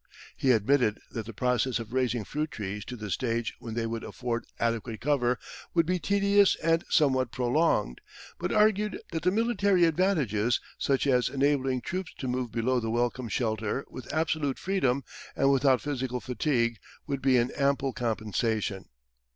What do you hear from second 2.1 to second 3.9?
fruit trees to the stage when they